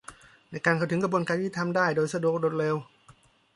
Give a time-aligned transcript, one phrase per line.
[0.51, 2.75] ในการเข้าถึงกระบวนการยุติธรรมได้โดยสะดวกรวดเร็ว